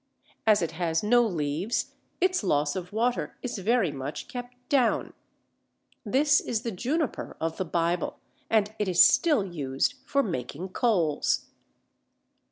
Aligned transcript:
As 0.47 0.63
it 0.63 0.71
has 0.71 1.03
no 1.03 1.21
leaves 1.21 1.93
its 2.19 2.43
loss 2.43 2.75
of 2.75 2.91
water 2.91 3.37
is 3.43 3.59
very 3.59 3.91
much 3.91 4.27
kept 4.27 4.55
down. 4.67 5.13
This 6.03 6.39
is 6.41 6.63
the 6.63 6.71
Juniper 6.71 7.37
of 7.39 7.57
the 7.57 7.65
Bible, 7.65 8.17
and 8.49 8.73
it 8.79 8.87
is 8.87 9.05
still 9.05 9.45
used 9.45 9.93
for 10.07 10.23
making 10.23 10.69
coals. 10.69 11.49